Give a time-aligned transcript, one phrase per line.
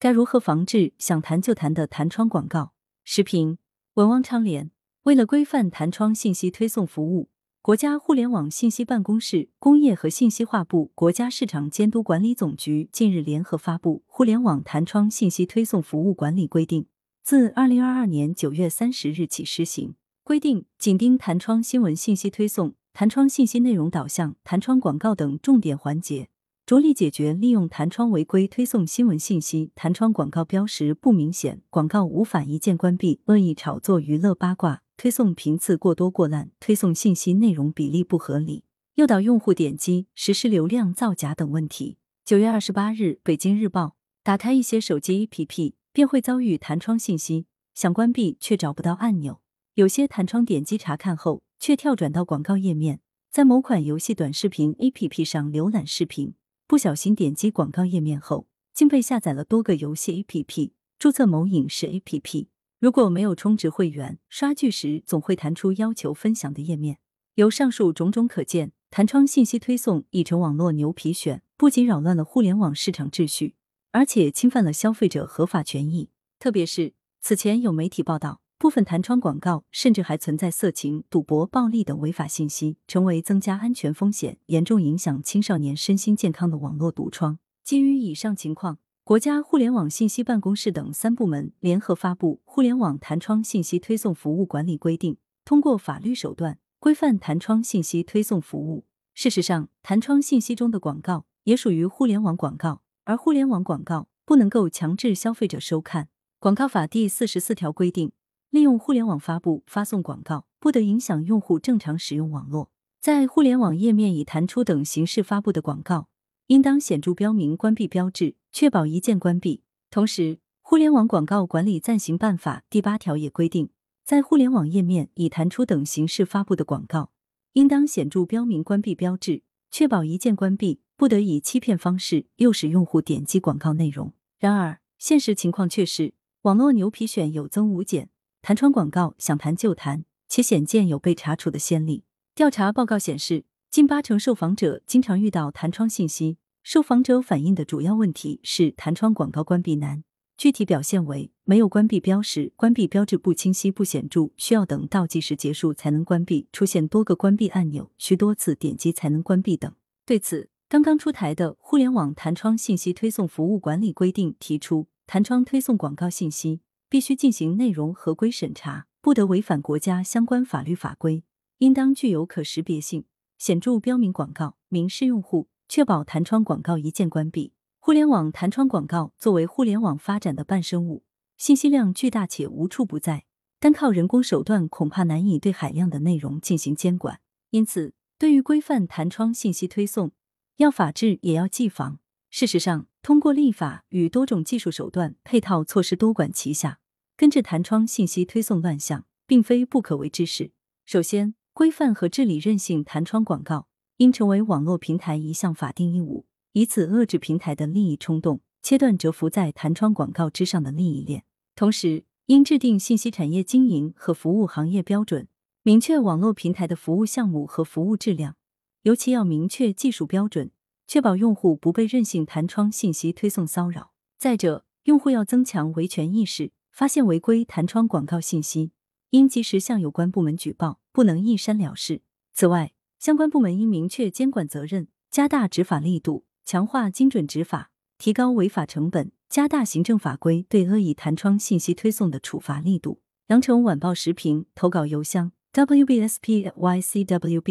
[0.00, 2.72] 该如何防治想弹就弹的弹窗广告？
[3.02, 3.58] 时评：
[3.94, 4.70] 文汪昌联。
[5.02, 16.82] 为了规范弹窗信息推送服务，国家互联网信息办公室、工业和信息化部、国家市场监督管理总局近日联合发布《互联网弹窗信息推送服务管理规定》，
[17.24, 19.96] 自二零二二年九月三十日起施行。
[20.22, 26.28] 规定紧盯弹窗新闻信息推送、弹窗信息内容导向、弹窗广告等重点环节。
[26.68, 38.64] 着力解决利用弹窗违规推送新闻信息、弹窗广告标识不明显、广告无法一键关闭、恶意炒作娱乐八卦、推送频次过多过滥、推送信息内容比例不合理、
[38.96, 41.96] 诱导用户点击、实施流量造假等问题。
[42.26, 49.40] 九月二十八日，北京日报打开一些手机 APP，便会遭遇弹窗信息，想关闭却找不到按钮；
[49.72, 53.00] 有些弹窗点击查看后，却跳转到广告页面，
[53.30, 56.34] 在某款游戏短视频 APP 上浏览视频。
[56.68, 62.48] 不小心点击广告页面后，竟被下载了多个游戏 APP，注册某影视 APP。
[62.78, 66.98] 如果没有充值会员，刷剧时总会弹出要求分享的页面。
[67.36, 73.54] 由上述种种可见，弹窗信息推送已成网络牛皮癣，不仅扰乱了互联网市场秩序，
[73.92, 76.10] 而且侵犯了消费者合法权益。
[76.38, 78.42] 特别是此前有媒体报道。
[78.58, 87.38] 部分弹窗广告甚至还存在色情、赌博、暴力等违法信息，成为增加安全风险、严重影响青少年身心健康的网络毒疮。
[87.62, 98.84] 基于以上情况，国家互联网信息办公室等三部门联合发布《互联网弹窗信息推送服务管理规定》，通过法律手段规范弹窗信息推送服务。
[99.14, 106.08] 事实上，弹窗信息中的广告也属于互联网广告，而互联网广告不能够强制消费者收看。
[106.40, 108.10] 广告法第四十四条规定。
[108.50, 112.70] 利用互联网发布、发送广告，不得影响用户正常使用网络。
[113.00, 116.08] 在互联网页面以弹出等形式发布的广告，
[116.46, 119.62] 应当显著标明关闭标志，确保一键关闭。
[119.90, 120.22] 同时，
[120.62, 123.70] 《互联网广告管理暂行办法》第八条也规定，
[124.04, 127.10] 在互联网页面以弹出等形式发布的广告，
[127.52, 134.12] 应当显著标明关闭标志，确保一键关闭，不得以欺骗方式诱使用户点击广告内容。
[134.38, 138.08] 然而，现实情况却是，网络牛皮癣有增无减。
[138.48, 142.04] 弹窗广告想弹就弹，且鲜见有被查处的先例。
[142.34, 150.02] 调查报告显示，近八成受访者经常遇到弹窗信息，受访者反映的主要问题是弹窗广告关闭难，
[150.38, 159.70] 具体表现为没有关闭标识、关闭标志不清晰不显著，需要等倒计时结束才能关闭，出现多个关闭按钮，需多次点击才能关闭等。
[160.06, 166.60] 对此，刚刚出台的《互联网弹窗信息推送服务管理规定》提出，弹窗推送广告信息。
[166.88, 171.24] 必须进行内容合规审查，不得违反国家相关法律法规，
[171.58, 173.04] 应当具有可识别性，
[173.36, 177.52] 显著标明广告，明示用户，确保弹窗广告一键关闭。
[177.78, 181.04] 互联网弹窗广告作为互联网发展的伴生物，
[181.36, 183.24] 信息量巨大且无处不在，
[183.58, 187.20] 单靠人工手段恐怕难以对海量的内容进行监管。
[187.50, 190.12] 因此，对于规范弹窗信息推送，
[190.56, 191.98] 要法治也要纪防。
[192.30, 196.78] 事实上，通过立法与多种技术手段配套措施多管齐下，
[197.16, 200.50] 根治弹窗信息推送乱象，并非不可为之事。
[200.84, 211.24] 首先，规范和治理任性弹窗广告，应成为网络平台一项法定义务，以此遏制平台的利益冲动，切断蛰伏在弹窗广告之上的利益链。
[211.56, 215.28] 同时，应制定信息产业经营和服务行业标准，
[215.62, 218.36] 明确网络平台的服务项目和服务质量，
[218.82, 220.50] 尤其要明确技术标准。
[220.88, 223.92] 确保用户不被任性弹窗信息推送骚扰。
[224.18, 228.72] 再者，用户要增强维权意识，发现违规弹窗广告信息，
[229.10, 232.00] 应及时向有关部门举报，不能一删了事。
[232.32, 243.02] 此外，相关部门应明确监管责任，加大执法力度，强化精准执法，提高违法成本，加大行政法规对恶意弹窗信息推送的处罚力度。
[243.26, 246.74] 羊城晚报时评投稿邮箱：wbspycwb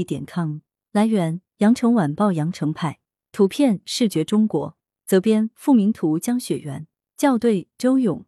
[0.03, 0.57] 点 com。
[0.91, 2.97] 来源：羊城晚报羊城派。
[3.31, 8.25] 图片视觉中国，责编付明图江雪源，校对周勇。